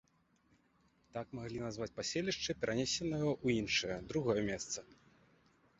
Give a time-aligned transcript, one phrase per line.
[1.17, 4.79] Так маглі назваць паселішча, перанесенае ў іншае, другое месца.